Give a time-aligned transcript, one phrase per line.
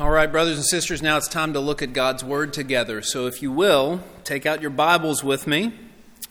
[0.00, 3.02] All right, brothers and sisters, now it's time to look at God's Word together.
[3.02, 5.74] So, if you will, take out your Bibles with me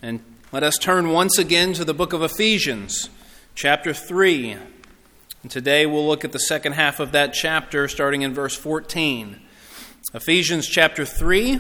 [0.02, 3.12] and let us turn once again to the book of Ephesians,
[3.54, 4.58] chapter 3.
[5.44, 9.40] And today we'll look at the second half of that chapter, starting in verse 14.
[10.16, 11.60] Ephesians chapter 3.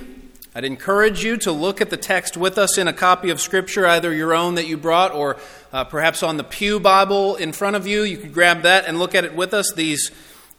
[0.55, 3.85] I'd encourage you to look at the text with us in a copy of Scripture,
[3.85, 5.37] either your own that you brought or
[5.71, 8.01] uh, perhaps on the Pew Bible in front of you.
[8.01, 9.71] You could grab that and look at it with us.
[9.75, 10.09] These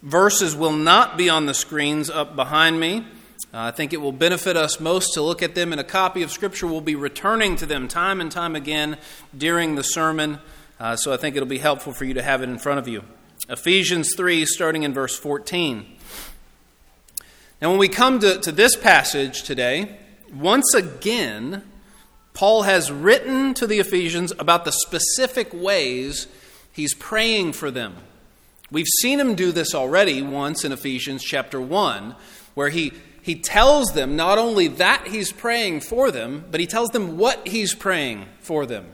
[0.03, 3.07] verses will not be on the screens up behind me.
[3.53, 6.23] Uh, I think it will benefit us most to look at them in a copy
[6.23, 6.67] of Scripture.
[6.67, 8.97] We'll be returning to them time and time again
[9.37, 10.39] during the sermon,
[10.79, 12.87] uh, so I think it'll be helpful for you to have it in front of
[12.87, 13.03] you.
[13.49, 15.85] Ephesians 3, starting in verse 14.
[17.61, 19.99] Now, when we come to, to this passage today,
[20.33, 21.65] once again,
[22.33, 26.29] Paul has written to the Ephesians about the specific ways
[26.73, 27.97] he's praying for them.
[28.73, 32.15] We've seen him do this already once in Ephesians chapter 1,
[32.55, 36.91] where he, he tells them not only that he's praying for them, but he tells
[36.91, 38.87] them what he's praying for them.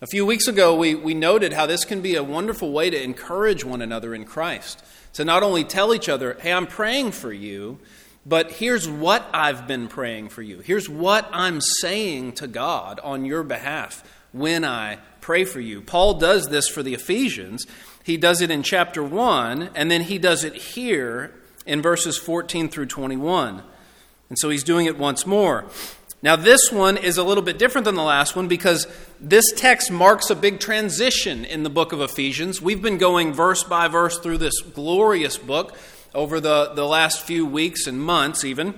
[0.00, 3.02] A few weeks ago, we, we noted how this can be a wonderful way to
[3.02, 4.82] encourage one another in Christ.
[5.14, 7.80] To not only tell each other, hey, I'm praying for you,
[8.24, 10.60] but here's what I've been praying for you.
[10.60, 15.80] Here's what I'm saying to God on your behalf when I pray for you.
[15.80, 17.66] Paul does this for the Ephesians.
[18.08, 21.34] He does it in chapter 1, and then he does it here
[21.66, 23.62] in verses 14 through 21.
[24.30, 25.66] And so he's doing it once more.
[26.22, 28.86] Now, this one is a little bit different than the last one because
[29.20, 32.62] this text marks a big transition in the book of Ephesians.
[32.62, 35.76] We've been going verse by verse through this glorious book
[36.14, 38.72] over the, the last few weeks and months, even.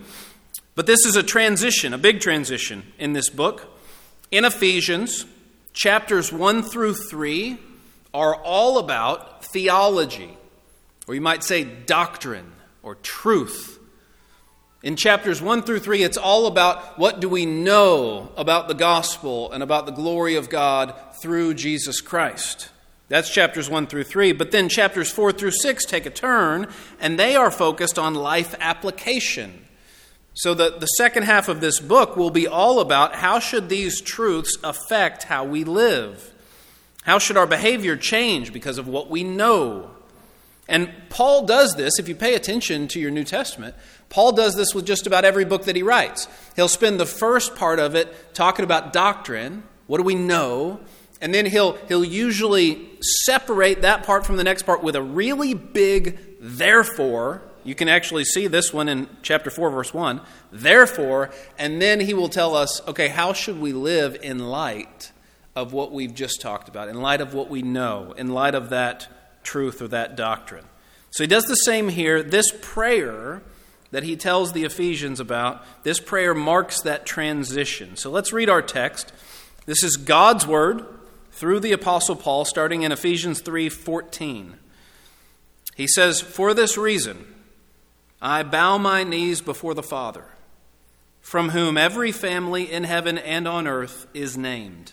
[0.74, 3.78] But this is a transition, a big transition in this book.
[4.32, 5.24] In Ephesians,
[5.72, 7.60] chapters 1 through 3
[8.12, 10.36] are all about theology,
[11.06, 12.52] or you might say doctrine
[12.82, 13.78] or truth.
[14.82, 19.52] In chapters 1 through 3, it's all about what do we know about the gospel
[19.52, 22.70] and about the glory of God through Jesus Christ.
[23.08, 24.32] That's chapters 1 through 3.
[24.32, 26.68] But then chapters 4 through 6 take a turn,
[26.98, 29.66] and they are focused on life application.
[30.32, 34.00] So the, the second half of this book will be all about how should these
[34.00, 36.32] truths affect how we live?
[37.02, 39.90] How should our behavior change because of what we know?
[40.68, 43.74] And Paul does this, if you pay attention to your New Testament,
[44.08, 46.28] Paul does this with just about every book that he writes.
[46.54, 49.64] He'll spend the first part of it talking about doctrine.
[49.88, 50.80] What do we know?
[51.20, 55.54] And then he'll, he'll usually separate that part from the next part with a really
[55.54, 57.42] big therefore.
[57.64, 60.20] You can actually see this one in chapter 4, verse 1.
[60.52, 65.10] Therefore, and then he will tell us, okay, how should we live in light
[65.56, 68.70] of what we've just talked about, in light of what we know, in light of
[68.70, 69.08] that
[69.42, 70.64] truth or that doctrine?
[71.10, 72.22] So he does the same here.
[72.22, 73.42] This prayer
[73.90, 77.96] that he tells the Ephesians about, this prayer marks that transition.
[77.96, 79.12] So let's read our text.
[79.66, 80.86] This is God's word
[81.32, 84.58] through the apostle Paul starting in Ephesians 3:14.
[85.74, 87.26] He says, "For this reason
[88.22, 90.26] I bow my knees before the Father,
[91.20, 94.92] from whom every family in heaven and on earth is named,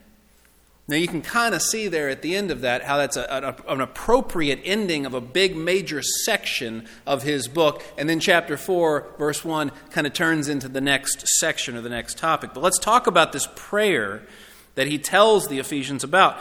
[0.91, 3.55] Now, you can kind of see there at the end of that how that's a,
[3.67, 7.81] a, an appropriate ending of a big major section of his book.
[7.97, 11.87] And then chapter 4, verse 1, kind of turns into the next section or the
[11.87, 12.53] next topic.
[12.53, 14.23] But let's talk about this prayer
[14.75, 16.37] that he tells the Ephesians about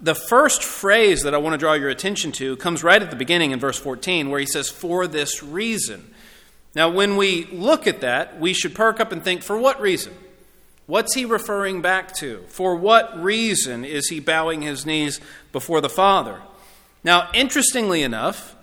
[0.00, 3.16] the first phrase that I want to draw your attention to comes right at the
[3.16, 6.12] beginning in verse 14, where he says, For this reason.
[6.74, 10.12] Now, when we look at that, we should perk up and think, For what reason?
[10.86, 12.44] What's he referring back to?
[12.48, 15.20] For what reason is he bowing his knees
[15.52, 16.40] before the Father?
[17.04, 18.54] Now, interestingly enough,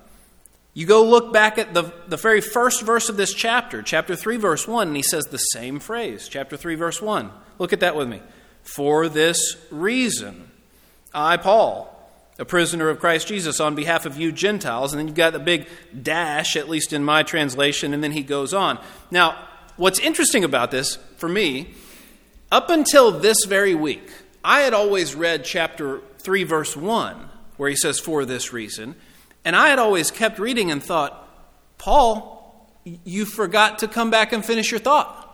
[0.74, 4.36] you go look back at the, the very first verse of this chapter, chapter 3,
[4.36, 7.30] verse 1, and he says the same phrase, chapter 3, verse 1.
[7.58, 8.22] Look at that with me.
[8.62, 10.50] For this reason.
[11.12, 11.96] I, Paul,
[12.38, 14.92] a prisoner of Christ Jesus on behalf of you Gentiles.
[14.92, 15.68] And then you've got the big
[16.02, 18.78] dash, at least in my translation, and then he goes on.
[19.10, 21.74] Now, what's interesting about this, for me,
[22.50, 24.10] up until this very week,
[24.44, 28.96] I had always read chapter 3, verse 1, where he says, For this reason.
[29.44, 31.28] And I had always kept reading and thought,
[31.78, 35.26] Paul, you forgot to come back and finish your thought.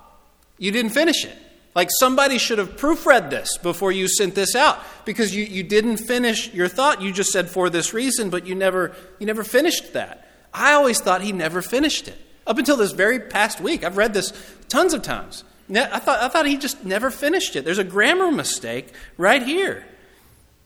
[0.58, 1.36] You didn't finish it.
[1.74, 5.98] Like somebody should have proofread this before you sent this out because you, you didn't
[5.98, 7.02] finish your thought.
[7.02, 10.26] You just said for this reason, but you never you never finished that.
[10.54, 12.16] I always thought he never finished it.
[12.46, 13.84] Up until this very past week.
[13.84, 14.32] I've read this
[14.68, 15.44] tons of times.
[15.68, 17.64] I thought, I thought he just never finished it.
[17.64, 19.84] There's a grammar mistake right here.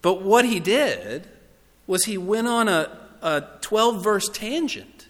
[0.02, 1.26] But what he did
[1.87, 5.08] was he went on a, a 12 verse tangent.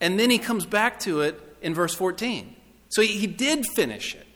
[0.00, 2.54] And then he comes back to it in verse 14.
[2.90, 4.33] So he, he did finish it.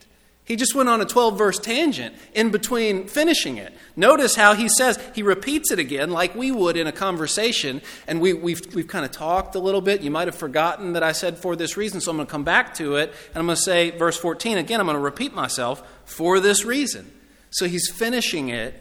[0.49, 3.75] He just went on a 12 verse tangent in between finishing it.
[3.97, 7.83] Notice how he says, he repeats it again like we would in a conversation.
[8.07, 10.01] And we, have we've, we've kind of talked a little bit.
[10.01, 12.45] You might have forgotten that I said for this reason, so I'm going to come
[12.45, 13.11] back to it.
[13.11, 16.65] And I'm going to say, verse 14 again, I'm going to repeat myself for this
[16.65, 17.13] reason.
[17.51, 18.75] So he's finishing it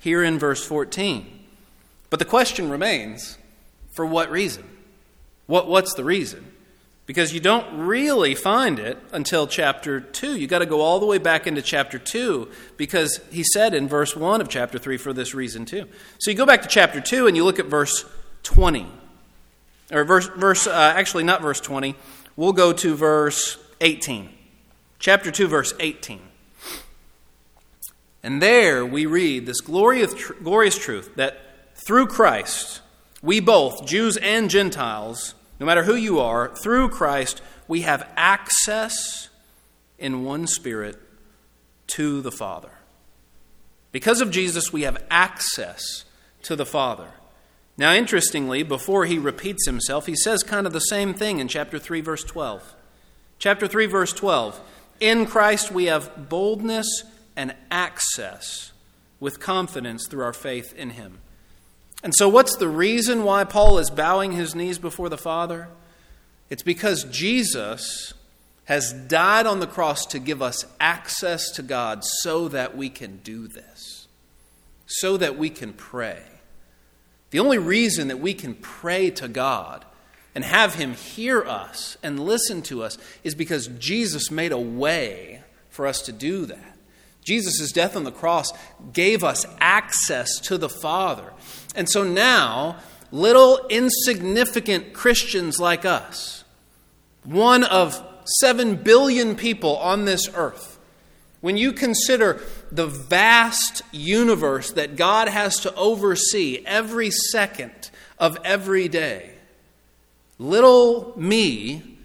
[0.00, 1.46] here in verse 14.
[2.10, 3.38] But the question remains
[3.92, 4.68] for what reason?
[5.46, 6.51] What, what's the reason?
[7.12, 10.38] Because you don't really find it until chapter 2.
[10.38, 12.48] You've got to go all the way back into chapter 2
[12.78, 15.86] because he said in verse 1 of chapter 3 for this reason too.
[16.20, 18.06] So you go back to chapter 2 and you look at verse
[18.44, 18.86] 20.
[19.92, 21.96] Or verse, verse uh, actually, not verse 20.
[22.34, 24.30] We'll go to verse 18.
[24.98, 26.18] Chapter 2, verse 18.
[28.22, 32.80] And there we read this glorious, glorious truth that through Christ,
[33.20, 39.28] we both, Jews and Gentiles, no matter who you are, through Christ, we have access
[39.96, 41.00] in one spirit
[41.86, 42.72] to the Father.
[43.92, 46.04] Because of Jesus, we have access
[46.42, 47.12] to the Father.
[47.78, 51.78] Now, interestingly, before he repeats himself, he says kind of the same thing in chapter
[51.78, 52.74] 3, verse 12.
[53.38, 54.60] Chapter 3, verse 12.
[54.98, 57.04] In Christ we have boldness
[57.36, 58.72] and access
[59.20, 61.20] with confidence through our faith in him.
[62.02, 65.68] And so, what's the reason why Paul is bowing his knees before the Father?
[66.50, 68.12] It's because Jesus
[68.64, 73.18] has died on the cross to give us access to God so that we can
[73.18, 74.08] do this,
[74.86, 76.22] so that we can pray.
[77.30, 79.84] The only reason that we can pray to God
[80.34, 85.42] and have Him hear us and listen to us is because Jesus made a way
[85.70, 86.71] for us to do that.
[87.22, 88.52] Jesus' death on the cross
[88.92, 91.32] gave us access to the Father.
[91.74, 92.78] And so now,
[93.10, 96.44] little insignificant Christians like us,
[97.24, 100.78] one of seven billion people on this earth,
[101.40, 102.40] when you consider
[102.70, 109.34] the vast universe that God has to oversee every second of every day,
[110.38, 111.98] little me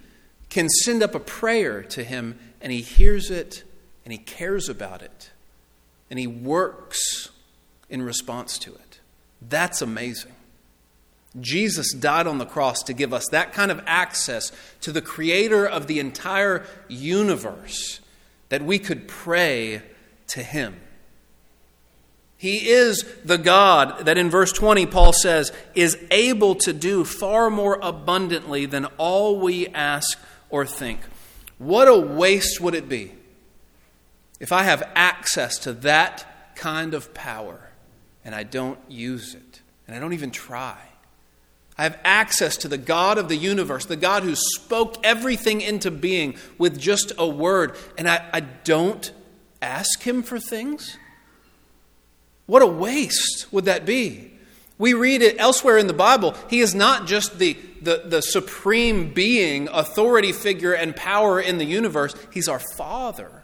[0.50, 3.62] can send up a prayer to Him and He hears it
[4.08, 5.32] and He cares about it
[6.08, 7.28] and He works
[7.90, 9.00] in response to it.
[9.46, 10.32] That's amazing.
[11.38, 14.50] Jesus died on the cross to give us that kind of access
[14.80, 18.00] to the creator of the entire universe
[18.48, 19.82] that we could pray
[20.28, 20.76] to him.
[22.38, 27.50] He is the God that in verse 20 Paul says is able to do far
[27.50, 31.00] more abundantly than all we ask or think.
[31.58, 33.12] What a waste would it be
[34.40, 37.70] if I have access to that kind of power
[38.24, 40.76] and I don't use it, and I don't even try.
[41.78, 45.90] I have access to the God of the universe, the God who spoke everything into
[45.90, 49.12] being with just a word, and I, I don't
[49.62, 50.96] ask Him for things?
[52.46, 54.32] What a waste would that be?
[54.78, 56.34] We read it elsewhere in the Bible.
[56.48, 61.64] He is not just the, the, the supreme being, authority figure, and power in the
[61.64, 63.37] universe, He's our Father.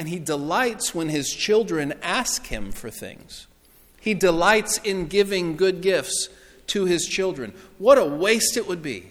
[0.00, 3.46] And He delights when His children ask Him for things.
[4.00, 6.30] He delights in giving good gifts
[6.68, 7.52] to his children.
[7.78, 9.10] What a waste it would be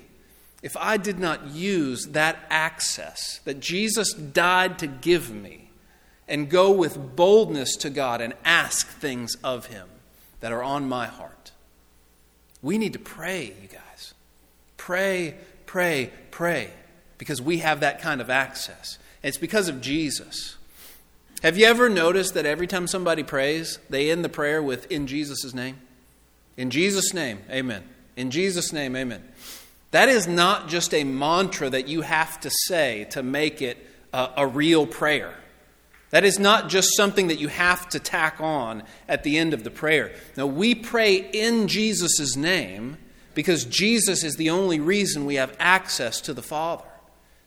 [0.64, 5.70] if I did not use that access that Jesus died to give me
[6.28, 9.88] and go with boldness to God and ask things of him
[10.40, 11.52] that are on my heart.
[12.62, 14.14] We need to pray, you guys.
[14.78, 16.72] Pray, pray, pray,
[17.18, 18.98] because we have that kind of access.
[19.22, 20.56] it's because of Jesus.
[21.42, 25.08] Have you ever noticed that every time somebody prays, they end the prayer with, In
[25.08, 25.80] Jesus' name?
[26.58, 27.84] In Jesus' name, amen.
[28.18, 29.24] In Jesus' name, amen.
[29.92, 33.78] That is not just a mantra that you have to say to make it
[34.12, 35.34] a, a real prayer.
[36.10, 39.64] That is not just something that you have to tack on at the end of
[39.64, 40.12] the prayer.
[40.36, 42.98] No, we pray in Jesus' name
[43.34, 46.84] because Jesus is the only reason we have access to the Father.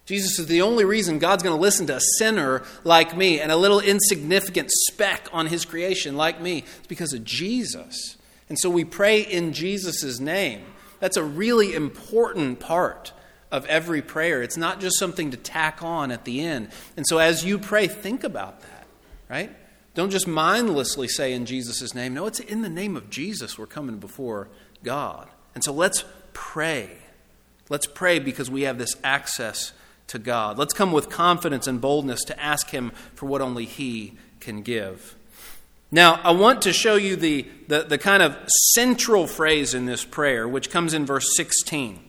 [0.05, 3.53] Jesus is the only reason God's going to listen to a sinner like me and
[3.53, 6.65] a little insignificant speck on his creation like me.
[6.79, 8.17] It's because of Jesus.
[8.49, 10.65] And so we pray in Jesus' name.
[10.99, 13.13] That's a really important part
[13.51, 14.43] of every prayer.
[14.43, 16.69] It's not just something to tack on at the end.
[16.97, 18.87] And so as you pray, think about that,
[19.29, 19.55] right?
[19.95, 22.15] Don't just mindlessly say in Jesus' name.
[22.15, 24.49] No, it's in the name of Jesus we're coming before
[24.83, 25.29] God.
[25.55, 26.91] And so let's pray.
[27.69, 29.73] Let's pray because we have this access
[30.09, 30.59] to God.
[30.59, 35.17] Let's come with confidence and boldness to ask Him for what only He can give.
[35.91, 38.37] Now, I want to show you the, the, the, kind of
[38.73, 42.01] central phrase in this prayer, which comes in verse 16.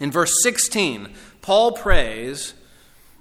[0.00, 1.10] In verse 16,
[1.42, 2.54] Paul prays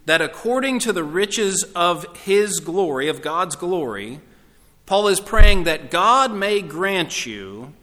[0.05, 4.21] that according to the riches of his glory, of God's glory,
[4.85, 7.73] Paul is praying that God may grant you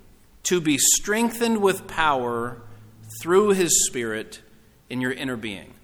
[0.45, 2.57] to be strengthened with power
[3.21, 4.41] through his Spirit
[4.89, 5.75] in your inner being.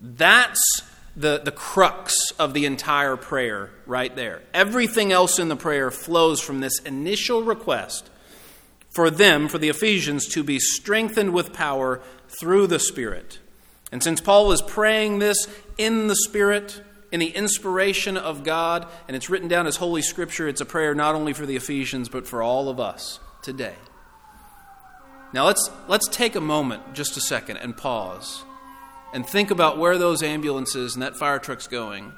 [0.00, 0.60] That's
[1.16, 4.42] the, the crux of the entire prayer right there.
[4.54, 8.08] Everything else in the prayer flows from this initial request
[8.88, 13.38] for them, for the Ephesians, to be strengthened with power through the Spirit.
[13.92, 15.46] And since Paul is praying this
[15.78, 20.48] in the Spirit, in the inspiration of God, and it's written down as Holy Scripture,
[20.48, 23.74] it's a prayer not only for the Ephesians, but for all of us today.
[25.32, 28.44] Now let's, let's take a moment, just a second, and pause
[29.12, 32.12] and think about where those ambulances and that fire truck's going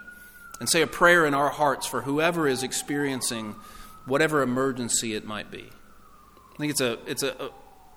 [0.60, 3.56] and say a prayer in our hearts for whoever is experiencing
[4.06, 5.70] whatever emergency it might be.
[6.54, 7.50] I think it's a, it's a,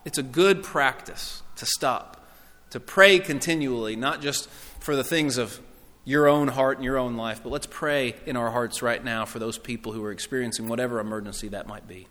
[0.05, 2.25] it's a good practice to stop,
[2.71, 4.49] to pray continually, not just
[4.79, 5.59] for the things of
[6.05, 9.25] your own heart and your own life, but let's pray in our hearts right now
[9.25, 12.07] for those people who are experiencing whatever emergency that might be.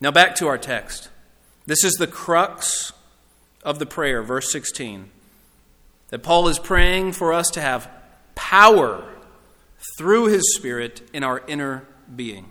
[0.00, 1.10] Now, back to our text.
[1.66, 2.92] This is the crux
[3.62, 5.10] of the prayer, verse 16
[6.14, 7.90] that Paul is praying for us to have
[8.36, 9.04] power
[9.98, 12.46] through his Spirit in our inner being.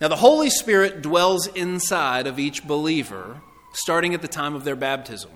[0.00, 3.40] Now, the Holy Spirit dwells inside of each believer
[3.72, 5.32] starting at the time of their baptism,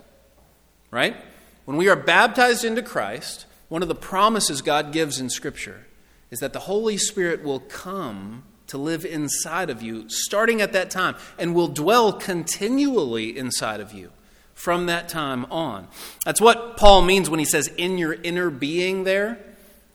[0.93, 1.17] right?
[1.65, 5.85] When we are baptized into Christ, one of the promises God gives in Scripture
[6.31, 10.93] is that the Holy Spirit will come to live inside of you starting at that
[10.93, 14.13] time and will dwell continually inside of you
[14.57, 15.87] from that time on.
[16.25, 19.39] That's what Paul means when he says, in your inner being there.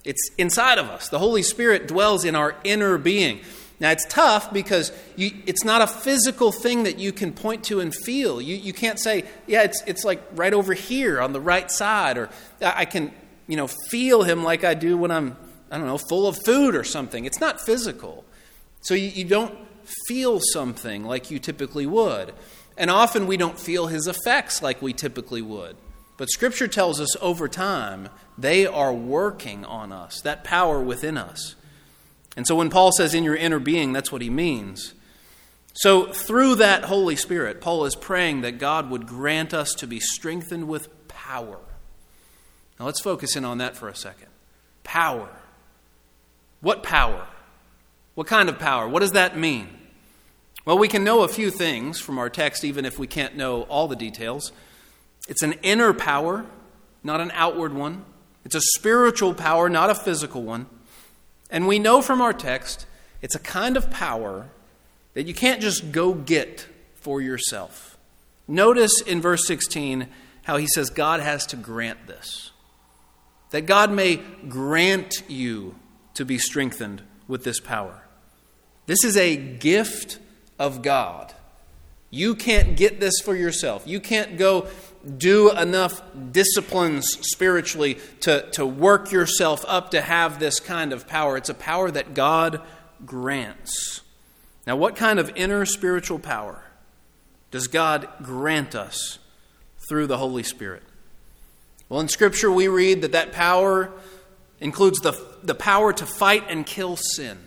[0.05, 1.09] It's inside of us.
[1.09, 3.41] The Holy Spirit dwells in our inner being.
[3.79, 7.79] Now, it's tough because you, it's not a physical thing that you can point to
[7.79, 8.39] and feel.
[8.39, 12.17] You, you can't say, yeah, it's, it's like right over here on the right side,
[12.19, 12.29] or
[12.61, 13.11] I can,
[13.47, 15.35] you know, feel him like I do when I'm,
[15.71, 17.25] I don't know, full of food or something.
[17.25, 18.23] It's not physical.
[18.81, 19.57] So you, you don't
[20.07, 22.33] feel something like you typically would.
[22.77, 25.75] And often we don't feel his effects like we typically would.
[26.17, 31.55] But Scripture tells us over time they are working on us, that power within us.
[32.37, 34.93] And so when Paul says in your inner being, that's what he means.
[35.73, 39.99] So through that Holy Spirit, Paul is praying that God would grant us to be
[39.99, 41.59] strengthened with power.
[42.79, 44.27] Now let's focus in on that for a second.
[44.83, 45.29] Power.
[46.61, 47.27] What power?
[48.15, 48.87] What kind of power?
[48.87, 49.69] What does that mean?
[50.63, 53.63] Well, we can know a few things from our text, even if we can't know
[53.63, 54.51] all the details.
[55.27, 56.45] It's an inner power,
[57.03, 58.05] not an outward one.
[58.45, 60.67] It's a spiritual power, not a physical one.
[61.49, 62.85] And we know from our text
[63.21, 64.49] it's a kind of power
[65.13, 67.97] that you can't just go get for yourself.
[68.47, 70.07] Notice in verse 16
[70.43, 72.51] how he says God has to grant this.
[73.49, 75.75] That God may grant you
[76.13, 78.03] to be strengthened with this power.
[78.85, 80.19] This is a gift
[80.61, 81.33] of God.
[82.11, 83.83] You can't get this for yourself.
[83.87, 84.67] You can't go
[85.17, 91.35] do enough disciplines spiritually to, to work yourself up to have this kind of power.
[91.35, 92.61] It's a power that God
[93.03, 94.01] grants.
[94.67, 96.63] Now, what kind of inner spiritual power
[97.49, 99.17] does God grant us
[99.89, 100.83] through the Holy Spirit?
[101.89, 103.91] Well, in Scripture, we read that that power
[104.59, 107.39] includes the, the power to fight and kill sin.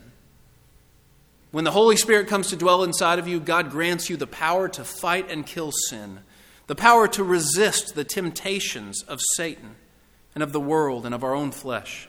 [1.55, 4.69] When the Holy Spirit comes to dwell inside of you, God grants you the power
[4.71, 6.19] to fight and kill sin,
[6.67, 9.77] the power to resist the temptations of Satan
[10.35, 12.09] and of the world and of our own flesh,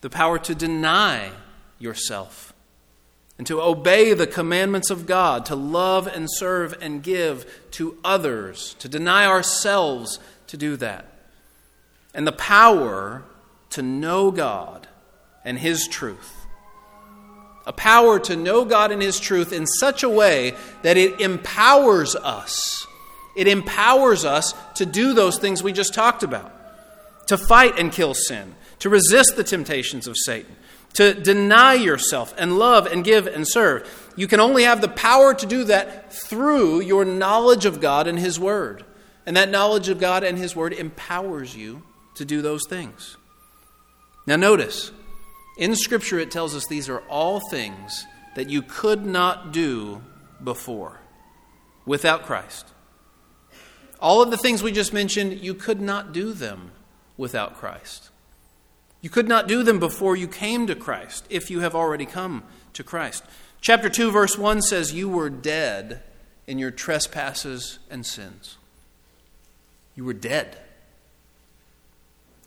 [0.00, 1.32] the power to deny
[1.78, 2.54] yourself
[3.36, 8.72] and to obey the commandments of God, to love and serve and give to others,
[8.78, 11.12] to deny ourselves to do that,
[12.14, 13.22] and the power
[13.68, 14.88] to know God
[15.44, 16.41] and His truth.
[17.66, 22.16] A power to know God and His truth in such a way that it empowers
[22.16, 22.86] us.
[23.36, 26.52] It empowers us to do those things we just talked about
[27.28, 30.56] to fight and kill sin, to resist the temptations of Satan,
[30.94, 33.88] to deny yourself and love and give and serve.
[34.16, 38.18] You can only have the power to do that through your knowledge of God and
[38.18, 38.84] His Word.
[39.24, 41.82] And that knowledge of God and His Word empowers you
[42.16, 43.16] to do those things.
[44.26, 44.92] Now, notice,
[45.62, 48.04] in Scripture it tells us these are all things
[48.34, 50.02] that you could not do
[50.42, 50.98] before
[51.86, 52.66] without Christ.
[54.00, 56.72] All of the things we just mentioned, you could not do them
[57.16, 58.10] without Christ.
[59.02, 62.42] You could not do them before you came to Christ, if you have already come
[62.72, 63.22] to Christ.
[63.60, 66.02] Chapter 2, verse 1 says, You were dead
[66.48, 68.56] in your trespasses and sins.
[69.94, 70.58] You were dead.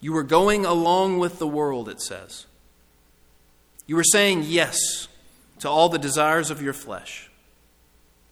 [0.01, 2.45] You were going along with the world, it says.
[3.87, 5.07] You were saying yes
[5.59, 7.29] to all the desires of your flesh.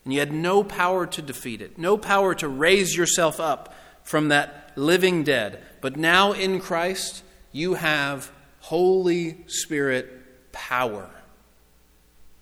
[0.04, 4.28] And you had no power to defeat it, no power to raise yourself up from
[4.30, 5.64] that living dead.
[5.82, 11.10] But now in Christ, you have Holy Spirit power.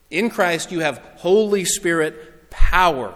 [0.09, 3.13] In Christ, you have Holy Spirit power.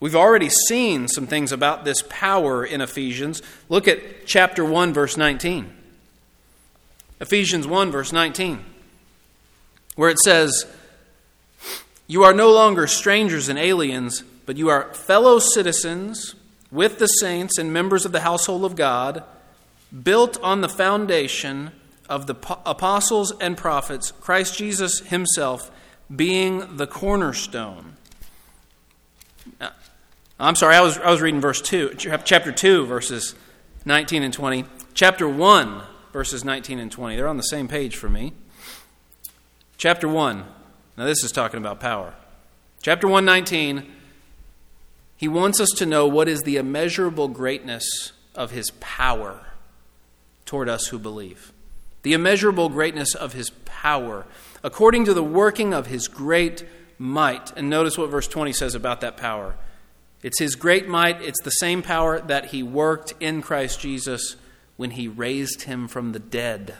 [0.00, 3.42] We've already seen some things about this power in Ephesians.
[3.68, 5.74] Look at chapter 1, verse 19.
[7.20, 8.64] Ephesians 1, verse 19,
[10.00, 10.64] where it says,
[12.06, 16.34] You are no longer strangers and aliens, but you are fellow citizens
[16.70, 19.22] with the saints and members of the household of God,
[20.02, 21.72] built on the foundation
[22.08, 25.70] of the apostles and prophets, Christ Jesus himself
[26.14, 27.96] being the cornerstone
[29.60, 29.70] uh,
[30.38, 33.34] I'm sorry, I was, I was reading verse 2, chapter 2, verses
[33.84, 34.64] 19 and 20.
[34.94, 37.16] Chapter 1, verses 19 and 20.
[37.16, 38.32] They're on the same page for me.
[39.80, 40.44] Chapter 1.
[40.98, 42.12] Now, this is talking about power.
[42.82, 43.90] Chapter 119.
[45.16, 49.46] He wants us to know what is the immeasurable greatness of his power
[50.44, 51.54] toward us who believe.
[52.02, 54.26] The immeasurable greatness of his power,
[54.62, 56.62] according to the working of his great
[56.98, 57.50] might.
[57.56, 59.56] And notice what verse 20 says about that power.
[60.22, 64.36] It's His great might, it's the same power that He worked in Christ Jesus
[64.76, 66.76] when He raised Him from the dead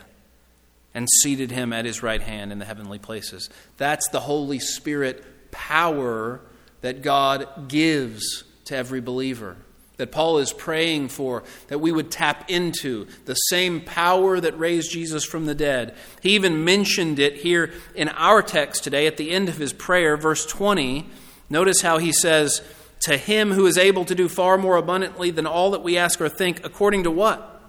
[0.94, 3.50] and seated Him at His right hand in the heavenly places.
[3.76, 6.40] That's the Holy Spirit power
[6.80, 9.56] that God gives to every believer.
[9.96, 14.90] That Paul is praying for, that we would tap into the same power that raised
[14.90, 15.94] Jesus from the dead.
[16.22, 20.16] He even mentioned it here in our text today at the end of his prayer,
[20.16, 21.06] verse 20.
[21.50, 22.62] Notice how he says,
[23.00, 26.20] to him who is able to do far more abundantly than all that we ask
[26.20, 27.60] or think, according to what?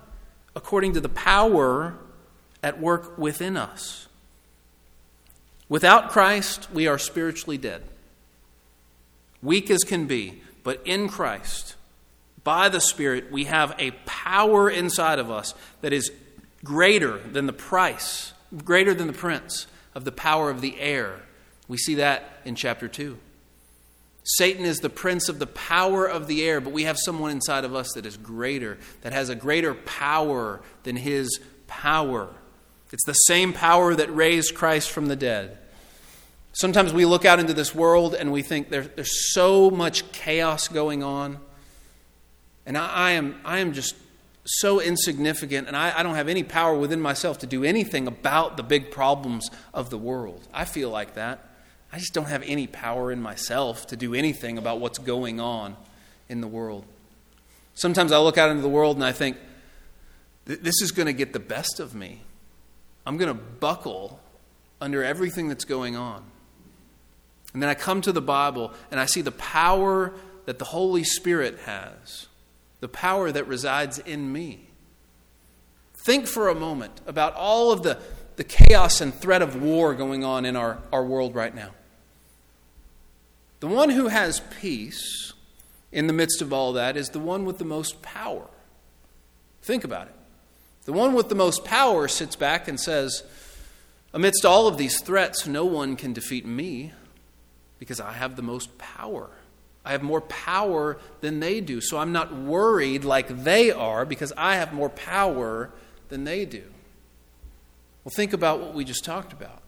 [0.56, 1.98] According to the power
[2.64, 4.08] at work within us.
[5.70, 7.84] Without Christ, we are spiritually dead.
[9.42, 11.76] Weak as can be, but in Christ,
[12.44, 16.12] by the Spirit, we have a power inside of us that is
[16.64, 21.22] greater than the price, greater than the prince of the power of the air.
[21.68, 23.18] We see that in chapter 2.
[24.24, 27.66] Satan is the prince of the power of the air, but we have someone inside
[27.66, 32.30] of us that is greater, that has a greater power than his power.
[32.92, 35.58] It's the same power that raised Christ from the dead.
[36.54, 40.68] Sometimes we look out into this world and we think there, there's so much chaos
[40.68, 41.40] going on.
[42.66, 43.96] And I, I, am, I am just
[44.46, 48.58] so insignificant, and I, I don't have any power within myself to do anything about
[48.58, 50.48] the big problems of the world.
[50.54, 51.48] I feel like that.
[51.94, 55.76] I just don't have any power in myself to do anything about what's going on
[56.30, 56.86] in the world.
[57.76, 59.38] Sometimes I look out into the world and I think,
[60.46, 62.22] this is going to get the best of me.
[63.06, 64.20] I'm going to buckle
[64.80, 66.24] under everything that's going on.
[67.54, 70.14] And then I come to the Bible and I see the power
[70.46, 72.28] that the Holy Spirit has,
[72.80, 74.68] the power that resides in me.
[76.06, 78.00] Think for a moment about all of the,
[78.38, 81.72] the chaos and threat of war going on in our, our world right now.
[83.60, 85.34] The one who has peace
[85.92, 88.48] in the midst of all that is the one with the most power.
[89.62, 90.16] Think about it.
[90.86, 93.24] The one with the most power sits back and says,
[94.14, 96.92] Amidst all of these threats, no one can defeat me
[97.80, 99.30] because I have the most power.
[99.84, 101.82] I have more power than they do.
[101.82, 105.72] So I'm not worried like they are because I have more power
[106.10, 106.64] than they do.
[108.04, 109.60] Well, think about what we just talked about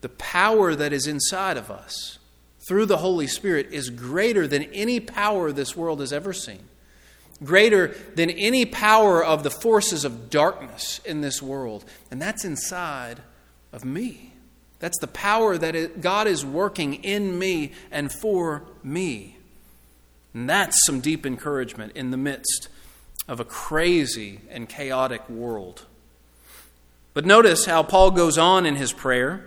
[0.00, 2.18] the power that is inside of us
[2.66, 6.60] through the Holy Spirit is greater than any power this world has ever seen,
[7.42, 11.84] greater than any power of the forces of darkness in this world.
[12.10, 13.20] And that's inside
[13.72, 14.32] of me.
[14.78, 19.36] That's the power that God is working in me and for me.
[20.32, 22.68] And that's some deep encouragement in the midst
[23.28, 25.84] of a crazy and chaotic world.
[27.12, 29.44] But notice how Paul goes on in his prayer.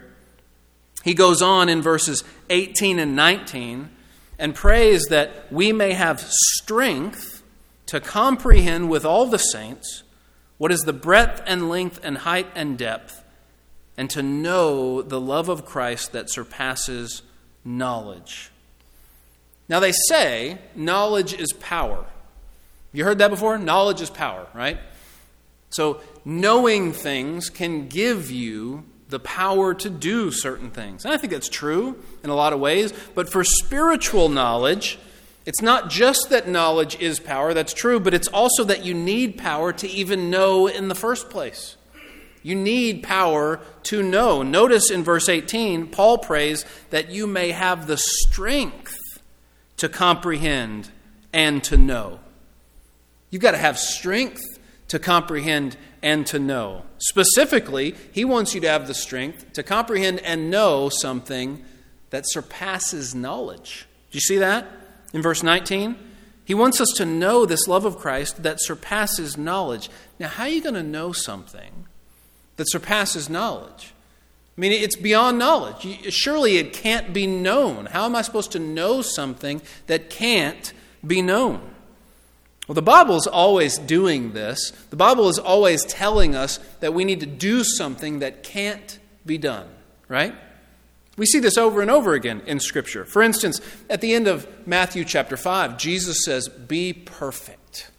[1.03, 3.89] He goes on in verses 18 and 19
[4.37, 7.32] and prays that we may have strength
[7.87, 10.03] to comprehend with all the saints
[10.57, 13.23] what is the breadth and length and height and depth,
[13.97, 17.21] and to know the love of Christ that surpasses
[17.65, 18.51] knowledge.
[19.67, 22.05] Now, they say knowledge is power.
[22.91, 23.57] You heard that before?
[23.57, 24.79] Knowledge is power, right?
[25.69, 31.05] So, knowing things can give you the power to do certain things.
[31.05, 32.93] And I think that's true in a lot of ways.
[33.13, 34.99] But for spiritual knowledge,
[35.45, 39.37] it's not just that knowledge is power, that's true, but it's also that you need
[39.37, 41.75] power to even know in the first place.
[42.43, 44.41] You need power to know.
[44.41, 48.97] Notice in verse 18, Paul prays that you may have the strength
[49.77, 50.89] to comprehend
[51.31, 52.19] and to know.
[53.29, 54.43] You've got to have strength
[54.89, 56.83] to comprehend and to know.
[56.99, 61.63] Specifically, he wants you to have the strength to comprehend and know something
[62.11, 63.87] that surpasses knowledge.
[64.11, 64.67] Do you see that
[65.13, 65.95] in verse 19?
[66.45, 69.89] He wants us to know this love of Christ that surpasses knowledge.
[70.19, 71.85] Now, how are you going to know something
[72.57, 73.93] that surpasses knowledge?
[74.57, 76.13] I mean, it's beyond knowledge.
[76.13, 77.87] Surely it can't be known.
[77.87, 80.73] How am I supposed to know something that can't
[81.05, 81.73] be known?
[82.67, 84.71] Well, the Bible is always doing this.
[84.89, 89.37] The Bible is always telling us that we need to do something that can't be
[89.37, 89.67] done,
[90.07, 90.35] right?
[91.15, 93.05] We see this over and over again in Scripture.
[93.05, 97.91] For instance, at the end of Matthew chapter 5, Jesus says, Be perfect,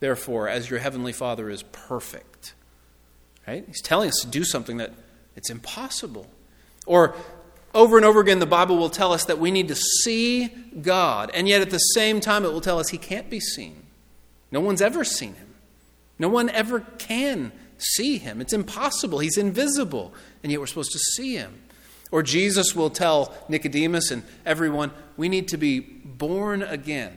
[0.00, 2.54] therefore, as your heavenly Father is perfect.
[3.46, 3.64] Right?
[3.66, 4.92] He's telling us to do something that
[5.36, 6.28] it's impossible.
[6.86, 7.14] Or
[7.74, 10.48] over and over again, the Bible will tell us that we need to see
[10.80, 13.82] God, and yet at the same time, it will tell us He can't be seen.
[14.50, 15.54] No one's ever seen him.
[16.18, 18.40] No one ever can see him.
[18.40, 19.18] It's impossible.
[19.18, 21.58] He's invisible, and yet we're supposed to see him.
[22.12, 27.16] Or Jesus will tell Nicodemus and everyone, we need to be born again.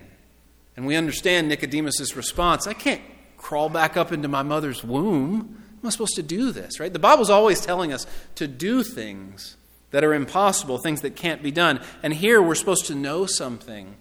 [0.76, 3.02] And we understand Nicodemus' response I can't
[3.38, 5.62] crawl back up into my mother's womb.
[5.76, 6.92] How am I supposed to do this, right?
[6.92, 9.58] The Bible's always telling us to do things
[9.92, 11.80] that are impossible, things that can't be done.
[12.02, 13.98] And here we're supposed to know something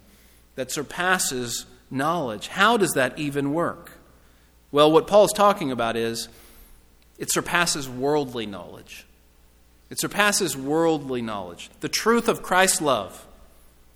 [0.55, 2.47] that surpasses knowledge.
[2.47, 3.91] How does that even work?
[4.71, 6.27] Well, what Paul's talking about is
[7.17, 9.05] it surpasses worldly knowledge.
[9.95, 11.69] It surpasses worldly knowledge.
[11.79, 13.25] The truth of Christ's love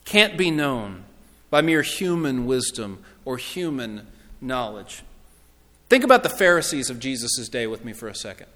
[0.06, 1.04] can't be known
[1.50, 4.08] by mere human wisdom or human
[4.40, 5.04] knowledge.
[5.90, 8.48] Think about the Pharisees of Jesus' day with me for a second.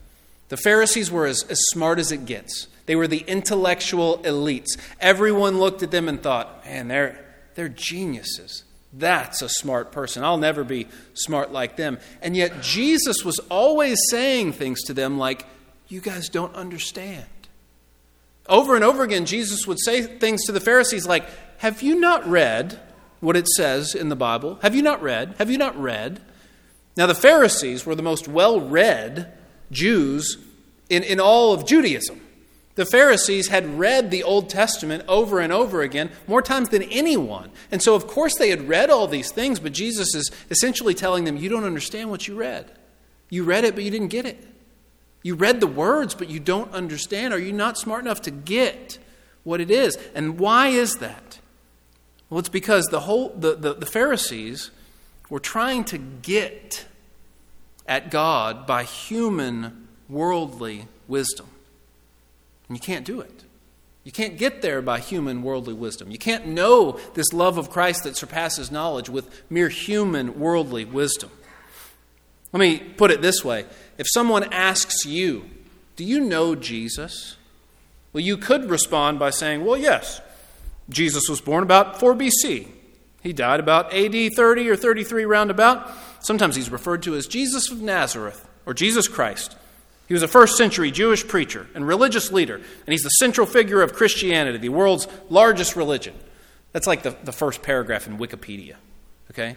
[0.47, 2.67] The Pharisees were as, as smart as it gets.
[2.85, 4.79] They were the intellectual elites.
[5.01, 7.25] Everyone looked at them and thought, man, they're,
[7.55, 8.63] they're geniuses.
[8.93, 10.23] That's a smart person.
[10.23, 11.99] I'll never be smart like them.
[12.21, 15.45] And yet, Jesus was always saying things to them like,
[15.89, 17.25] You guys don't understand.
[18.47, 21.25] Over and over again, Jesus would say things to the Pharisees like,
[21.59, 22.79] Have you not read
[23.19, 24.59] what it says in the Bible?
[24.61, 25.35] Have you not read?
[25.37, 26.21] Have you not read?
[26.95, 29.33] Now, the Pharisees were the most well read
[29.71, 30.37] Jews
[30.89, 32.19] in, in all of Judaism.
[32.75, 37.51] The Pharisees had read the Old Testament over and over again, more times than anyone.
[37.71, 41.23] And so, of course, they had read all these things, but Jesus is essentially telling
[41.23, 42.71] them, You don't understand what you read.
[43.29, 44.45] You read it, but you didn't get it.
[45.23, 47.33] You read the words, but you don't understand.
[47.33, 48.99] Are you not smart enough to get
[49.43, 49.97] what it is?
[50.13, 51.39] And why is that?
[52.29, 54.71] Well, it's because the, whole, the, the, the Pharisees
[55.29, 56.85] were trying to get
[57.87, 61.47] at God by human, worldly wisdom.
[62.67, 63.43] And you can't do it.
[64.03, 66.11] You can't get there by human worldly wisdom.
[66.11, 71.31] You can't know this love of Christ that surpasses knowledge with mere human worldly wisdom.
[72.51, 73.65] Let me put it this way
[73.97, 75.49] if someone asks you,
[75.95, 77.37] Do you know Jesus?
[78.11, 80.21] Well, you could respond by saying, Well, yes.
[80.89, 82.67] Jesus was born about 4 BC.
[83.21, 85.89] He died about AD 30 or 33 roundabout.
[86.19, 89.55] Sometimes he's referred to as Jesus of Nazareth or Jesus Christ.
[90.07, 93.81] He was a first century Jewish preacher and religious leader, and he's the central figure
[93.81, 96.13] of Christianity, the world's largest religion.
[96.73, 98.75] That's like the, the first paragraph in Wikipedia.
[99.31, 99.55] Okay?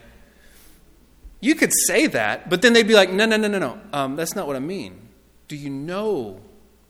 [1.40, 3.80] You could say that, but then they'd be like, no, no, no, no, no.
[3.92, 5.08] Um, that's not what I mean.
[5.48, 6.40] Do you know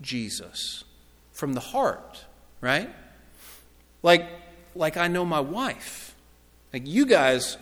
[0.01, 0.85] Jesus
[1.33, 2.25] from the heart,
[2.61, 2.91] right?
[4.03, 4.29] Like,
[4.75, 6.15] like I know my wife.
[6.73, 7.59] Like you guys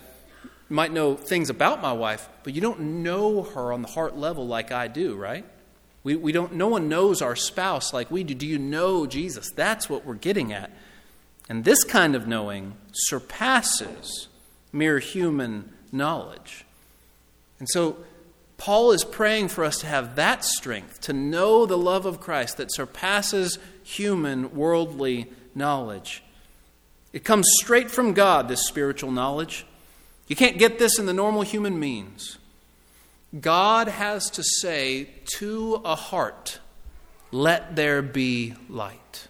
[0.69, 4.47] might know things about my wife, but you don't know her on the heart level
[4.47, 5.45] like I do, right?
[6.03, 8.35] We, we don't, no one knows our spouse like we do.
[8.35, 9.49] Do you know Jesus?
[9.51, 10.71] That's what we're getting at.
[11.49, 14.27] And this kind of knowing surpasses
[14.71, 16.65] mere human knowledge.
[17.59, 17.97] And so,
[18.57, 22.57] Paul is praying for us to have that strength, to know the love of Christ
[22.57, 26.23] that surpasses human, worldly knowledge.
[27.11, 29.65] It comes straight from God, this spiritual knowledge.
[30.27, 32.37] You can't get this in the normal human means.
[33.39, 36.59] God has to say to a heart,
[37.31, 39.27] Let there be light.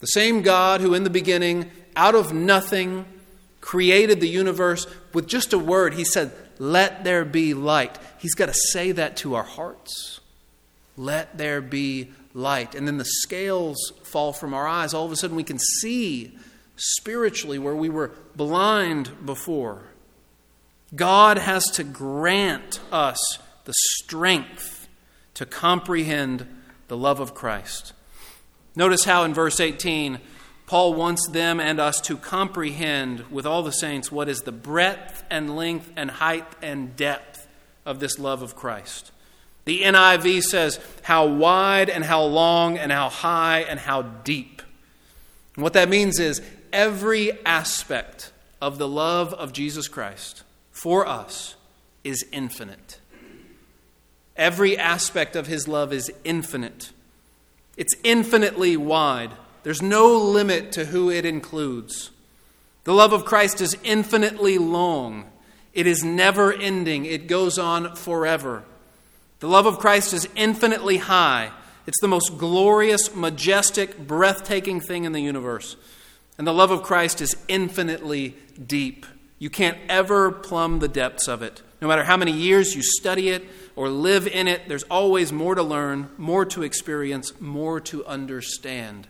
[0.00, 3.04] The same God who in the beginning, out of nothing,
[3.60, 7.98] created the universe with just a word, he said, Let there be light.
[8.18, 10.20] He's got to say that to our hearts.
[10.94, 12.74] Let there be light.
[12.74, 14.92] And then the scales fall from our eyes.
[14.92, 16.36] All of a sudden, we can see
[16.76, 19.84] spiritually where we were blind before.
[20.94, 24.86] God has to grant us the strength
[25.34, 26.46] to comprehend
[26.88, 27.94] the love of Christ.
[28.76, 30.18] Notice how in verse 18,
[30.70, 35.24] Paul wants them and us to comprehend with all the saints what is the breadth
[35.28, 37.48] and length and height and depth
[37.84, 39.10] of this love of Christ.
[39.64, 44.62] The NIV says how wide and how long and how high and how deep.
[45.56, 46.40] And what that means is
[46.72, 48.30] every aspect
[48.62, 51.56] of the love of Jesus Christ for us
[52.04, 53.00] is infinite.
[54.36, 56.92] Every aspect of his love is infinite.
[57.76, 59.32] It's infinitely wide.
[59.62, 62.10] There's no limit to who it includes.
[62.84, 65.26] The love of Christ is infinitely long.
[65.74, 67.04] It is never ending.
[67.04, 68.64] It goes on forever.
[69.40, 71.52] The love of Christ is infinitely high.
[71.86, 75.76] It's the most glorious, majestic, breathtaking thing in the universe.
[76.38, 79.06] And the love of Christ is infinitely deep.
[79.38, 81.62] You can't ever plumb the depths of it.
[81.80, 83.44] No matter how many years you study it
[83.76, 89.06] or live in it, there's always more to learn, more to experience, more to understand.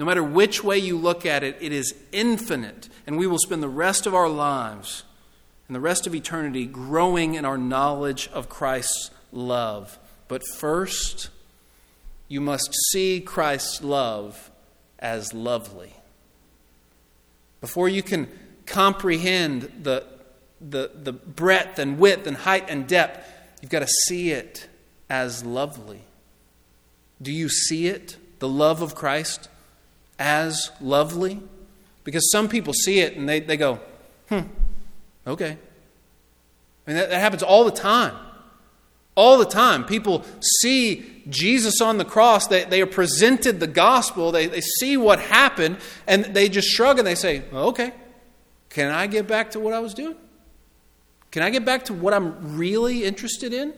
[0.00, 2.88] No matter which way you look at it, it is infinite.
[3.06, 5.04] And we will spend the rest of our lives
[5.68, 9.98] and the rest of eternity growing in our knowledge of Christ's love.
[10.26, 11.28] But first,
[12.28, 14.50] you must see Christ's love
[14.98, 15.92] as lovely.
[17.60, 18.26] Before you can
[18.64, 20.06] comprehend the,
[20.62, 24.66] the, the breadth and width and height and depth, you've got to see it
[25.10, 26.00] as lovely.
[27.20, 29.50] Do you see it, the love of Christ,
[30.20, 31.40] as lovely?
[32.04, 33.80] Because some people see it and they, they go,
[34.28, 34.40] hmm,
[35.26, 35.56] okay.
[36.86, 38.14] I mean, that, that happens all the time.
[39.16, 39.84] All the time.
[39.84, 40.24] People
[40.60, 45.20] see Jesus on the cross, they, they are presented the gospel, they, they see what
[45.20, 47.92] happened, and they just shrug and they say, well, okay,
[48.68, 50.16] can I get back to what I was doing?
[51.30, 53.74] Can I get back to what I'm really interested in?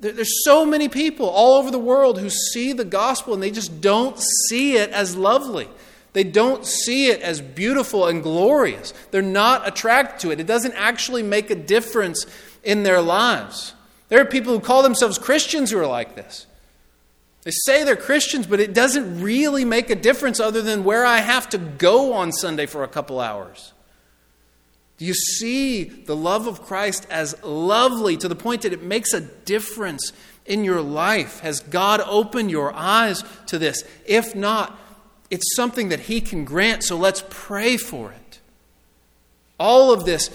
[0.00, 3.80] There's so many people all over the world who see the gospel and they just
[3.80, 4.16] don't
[4.48, 5.68] see it as lovely.
[6.12, 8.94] They don't see it as beautiful and glorious.
[9.10, 10.40] They're not attracted to it.
[10.40, 12.26] It doesn't actually make a difference
[12.62, 13.74] in their lives.
[14.08, 16.46] There are people who call themselves Christians who are like this.
[17.42, 21.18] They say they're Christians, but it doesn't really make a difference other than where I
[21.18, 23.72] have to go on Sunday for a couple hours.
[24.98, 29.12] Do you see the love of Christ as lovely to the point that it makes
[29.12, 30.12] a difference
[30.44, 31.38] in your life?
[31.40, 33.84] Has God opened your eyes to this?
[34.06, 34.76] If not,
[35.30, 38.40] it's something that He can grant, so let's pray for it.
[39.60, 40.30] All of this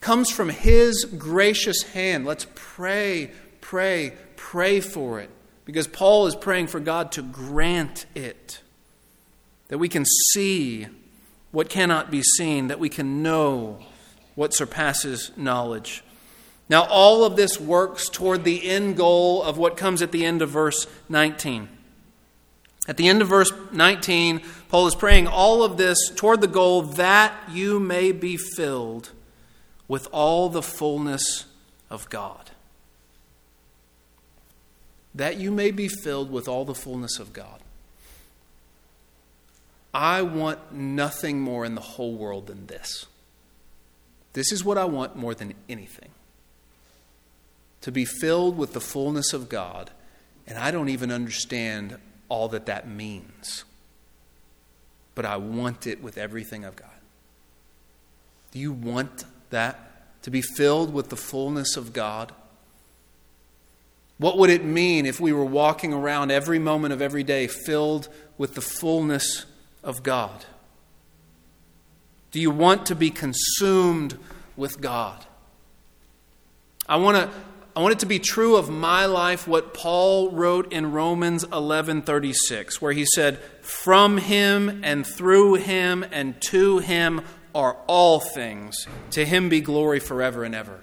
[0.00, 2.26] comes from His gracious hand.
[2.26, 3.30] Let's pray,
[3.62, 5.30] pray, pray for it.
[5.64, 8.60] Because Paul is praying for God to grant it.
[9.68, 10.88] That we can see
[11.52, 13.78] what cannot be seen, that we can know
[14.34, 16.02] what surpasses knowledge.
[16.68, 20.42] Now, all of this works toward the end goal of what comes at the end
[20.42, 21.68] of verse 19.
[22.86, 26.82] At the end of verse 19, Paul is praying all of this toward the goal
[26.82, 29.10] that you may be filled
[29.88, 31.46] with all the fullness
[31.90, 32.50] of God.
[35.14, 37.60] That you may be filled with all the fullness of God.
[39.92, 43.06] I want nothing more in the whole world than this.
[44.34, 46.10] This is what I want more than anything
[47.80, 49.90] to be filled with the fullness of God,
[50.46, 53.64] and I don't even understand all that that means.
[55.14, 56.98] But I want it with everything I've got.
[58.52, 59.90] Do you want that?
[60.22, 62.32] To be filled with the fullness of God?
[64.16, 68.08] What would it mean if we were walking around every moment of every day filled
[68.38, 69.44] with the fullness
[69.82, 70.46] of God?
[72.34, 74.18] Do you want to be consumed
[74.56, 75.24] with God?
[76.88, 77.30] I want to
[77.76, 82.82] I want it to be true of my life what Paul wrote in Romans 11:36
[82.82, 87.20] where he said, "From him and through him and to him
[87.54, 88.88] are all things.
[89.12, 90.80] To him be glory forever and ever."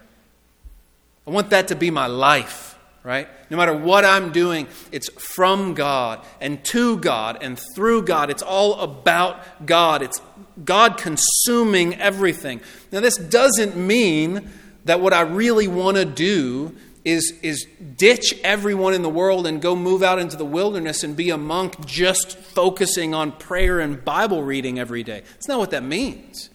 [1.28, 3.28] I want that to be my life, right?
[3.50, 8.30] No matter what I'm doing, it's from God and to God and through God.
[8.30, 10.02] It's all about God.
[10.02, 10.22] It's
[10.64, 12.62] God consuming everything.
[12.92, 14.50] Now, this doesn't mean
[14.86, 19.62] that what I really want to do is, is ditch everyone in the world and
[19.62, 24.04] go move out into the wilderness and be a monk just focusing on prayer and
[24.04, 25.22] Bible reading every day.
[25.34, 26.50] That's not what that means.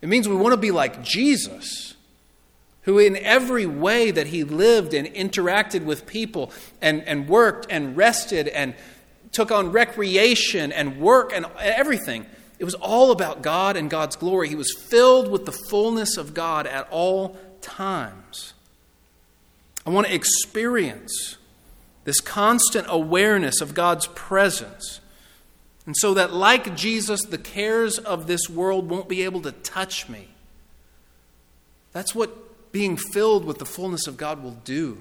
[0.00, 1.94] It means we want to be like Jesus,
[2.82, 7.96] who, in every way that he lived and interacted with people and, and worked and
[7.96, 8.74] rested and
[9.32, 12.24] took on recreation and work and everything,
[12.58, 14.48] it was all about God and God's glory.
[14.48, 18.54] He was filled with the fullness of God at all times.
[19.86, 21.36] I want to experience
[22.04, 25.00] this constant awareness of God's presence.
[25.86, 30.08] And so that, like Jesus, the cares of this world won't be able to touch
[30.08, 30.28] me.
[31.92, 34.98] That's what being filled with the fullness of God will do.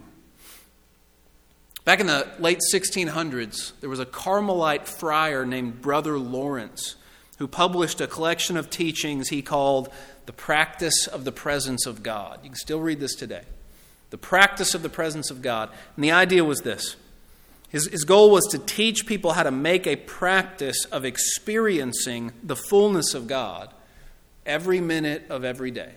[1.83, 6.95] Back in the late 1600s, there was a Carmelite friar named Brother Lawrence
[7.37, 9.89] who published a collection of teachings he called
[10.25, 12.39] The Practice of the Presence of God.
[12.43, 13.43] You can still read this today.
[14.09, 15.69] The practice of the presence of God.
[15.95, 16.95] And the idea was this
[17.69, 22.55] his, his goal was to teach people how to make a practice of experiencing the
[22.55, 23.73] fullness of God
[24.45, 25.91] every minute of every day.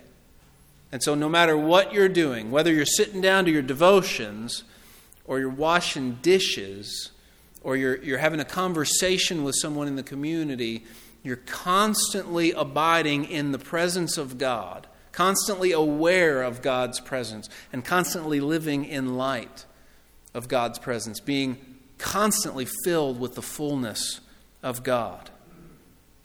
[0.92, 4.64] And so, no matter what you're doing, whether you're sitting down to your devotions,
[5.24, 7.12] or you're washing dishes,
[7.62, 10.85] or you're, you're having a conversation with someone in the community,
[11.22, 18.40] you're constantly abiding in the presence of God, constantly aware of God's presence, and constantly
[18.40, 19.66] living in light
[20.33, 21.59] of God's presence, being
[21.98, 24.20] constantly filled with the fullness
[24.62, 25.30] of God.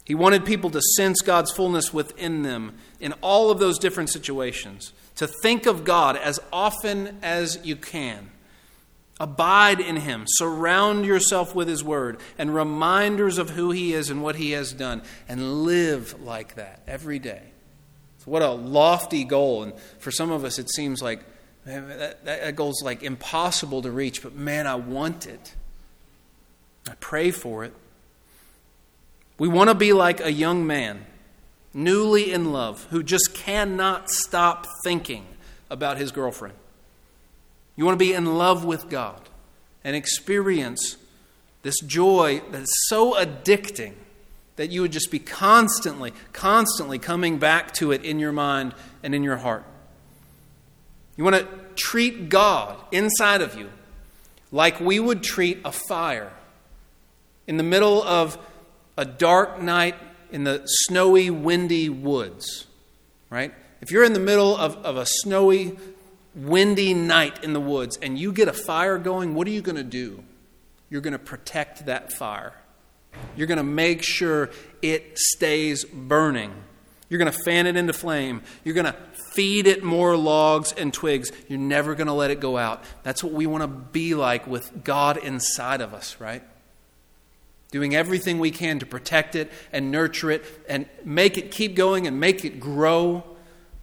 [0.05, 4.93] He wanted people to sense God's fullness within them in all of those different situations,
[5.15, 8.29] to think of God as often as you can
[9.19, 10.25] Abide in Him.
[10.27, 14.73] Surround yourself with His Word and reminders of who He is and what He has
[14.73, 17.41] done, and live like that every day.
[18.19, 19.63] So what a lofty goal.
[19.63, 21.21] And for some of us, it seems like
[21.65, 25.55] man, that, that goal's like impossible to reach, but man, I want it.
[26.89, 27.73] I pray for it.
[29.37, 31.05] We want to be like a young man,
[31.73, 35.25] newly in love, who just cannot stop thinking
[35.69, 36.55] about his girlfriend.
[37.75, 39.21] You want to be in love with God
[39.83, 40.97] and experience
[41.61, 43.93] this joy that's so addicting
[44.55, 49.13] that you would just be constantly, constantly coming back to it in your mind and
[49.13, 49.65] in your heart.
[51.17, 53.69] You want to treat God inside of you
[54.51, 56.31] like we would treat a fire
[57.47, 58.37] in the middle of
[58.97, 59.95] a dark night
[60.31, 62.65] in the snowy, windy woods,
[63.29, 63.53] right?
[63.81, 65.77] If you're in the middle of, of a snowy,
[66.35, 69.77] windy night in the woods and you get a fire going, what are you going
[69.77, 70.23] to do?
[70.89, 72.53] You're going to protect that fire.
[73.35, 74.49] You're going to make sure
[74.81, 76.53] it stays burning.
[77.09, 78.41] You're going to fan it into flame.
[78.63, 78.95] You're going to
[79.33, 81.31] feed it more logs and twigs.
[81.47, 82.83] You're never going to let it go out.
[83.03, 86.43] That's what we want to be like with God inside of us, right?
[87.71, 92.07] Doing everything we can to protect it and nurture it and make it keep going
[92.07, 93.23] and make it grow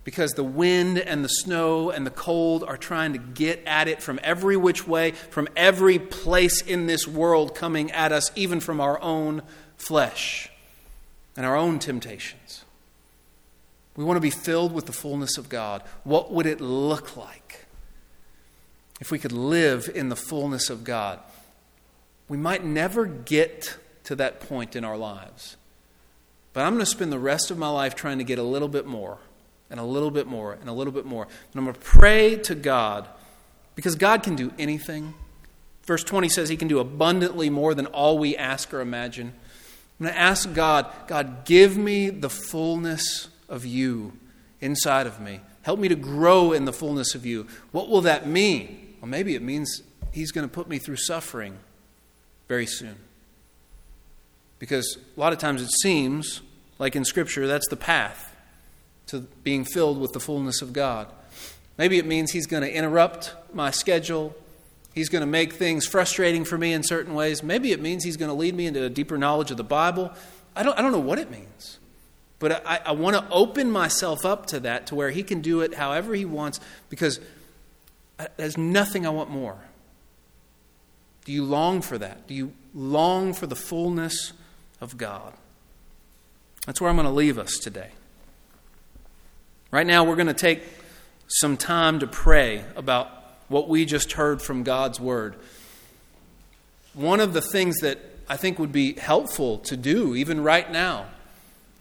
[0.04, 4.02] because the wind and the snow and the cold are trying to get at it
[4.02, 8.80] from every which way, from every place in this world coming at us, even from
[8.80, 9.42] our own
[9.76, 10.50] flesh
[11.36, 12.64] and our own temptations.
[13.96, 15.82] We want to be filled with the fullness of God.
[16.02, 17.66] What would it look like
[19.00, 21.20] if we could live in the fullness of God?
[22.28, 25.56] We might never get to that point in our lives,
[26.52, 28.68] but I'm going to spend the rest of my life trying to get a little
[28.68, 29.18] bit more
[29.72, 31.24] and a little bit more and a little bit more.
[31.24, 33.08] And I'm going to pray to God
[33.74, 35.14] because God can do anything.
[35.84, 39.32] Verse 20 says he can do abundantly more than all we ask or imagine.
[39.98, 44.12] I'm going to ask God, God, give me the fullness of you
[44.60, 45.40] inside of me.
[45.62, 47.46] Help me to grow in the fullness of you.
[47.72, 48.96] What will that mean?
[49.00, 51.56] Well, maybe it means he's going to put me through suffering
[52.46, 52.96] very soon.
[54.58, 56.42] Because a lot of times it seems
[56.78, 58.31] like in Scripture that's the path
[59.12, 61.06] to being filled with the fullness of God.
[61.78, 64.34] Maybe it means He's going to interrupt my schedule.
[64.94, 67.42] He's going to make things frustrating for me in certain ways.
[67.42, 70.12] Maybe it means He's going to lead me into a deeper knowledge of the Bible.
[70.54, 71.78] I don't, I don't know what it means.
[72.38, 75.60] But I, I want to open myself up to that, to where He can do
[75.60, 76.60] it however He wants,
[76.90, 77.20] because
[78.36, 79.56] There's nothing I want more.
[81.24, 82.26] Do you long for that?
[82.26, 84.32] Do you long for the fullness
[84.80, 85.32] of God?
[86.66, 87.90] That's where I'm going to leave us today.
[89.72, 90.62] Right now, we're going to take
[91.28, 93.08] some time to pray about
[93.48, 95.34] what we just heard from God's Word.
[96.92, 97.98] One of the things that
[98.28, 101.06] I think would be helpful to do, even right now,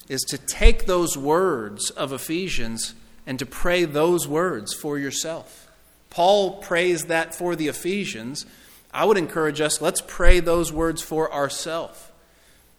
[0.08, 2.94] is to take those words of Ephesians
[3.28, 5.70] and to pray those words for yourself.
[6.10, 8.46] Paul prays that for the Ephesians.
[8.94, 12.11] I would encourage us, let's pray those words for ourselves.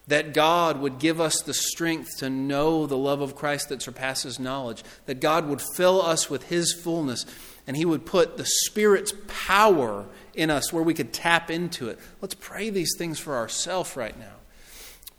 [0.08, 4.40] That God would give us the strength to know the love of Christ that surpasses
[4.40, 4.82] knowledge.
[5.06, 7.24] That God would fill us with His fullness
[7.66, 11.98] and He would put the Spirit's power in us where we could tap into it.
[12.20, 14.34] Let's pray these things for ourselves right now.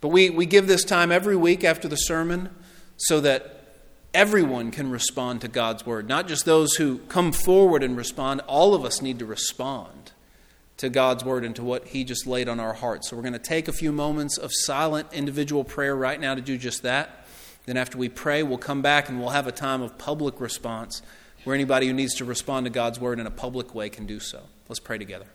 [0.00, 2.50] But we, we give this time every week after the sermon
[2.96, 3.64] so that
[4.12, 8.42] everyone can respond to God's word, not just those who come forward and respond.
[8.46, 10.12] All of us need to respond
[10.78, 13.10] to God's word and to what He just laid on our hearts.
[13.10, 16.40] So we're going to take a few moments of silent individual prayer right now to
[16.40, 17.26] do just that.
[17.66, 21.00] Then, after we pray, we'll come back and we'll have a time of public response
[21.44, 24.20] where anybody who needs to respond to God's word in a public way can do
[24.20, 24.42] so.
[24.68, 25.26] Let's pray together.